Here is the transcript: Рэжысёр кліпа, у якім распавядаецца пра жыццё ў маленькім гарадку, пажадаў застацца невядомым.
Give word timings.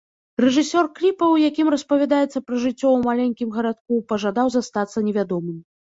Рэжысёр 0.43 0.87
кліпа, 0.97 1.27
у 1.33 1.35
якім 1.49 1.67
распавядаецца 1.75 2.43
пра 2.49 2.55
жыццё 2.63 2.77
ў 2.93 2.97
маленькім 3.11 3.53
гарадку, 3.59 3.93
пажадаў 4.13 4.47
застацца 4.57 4.97
невядомым. 5.11 5.57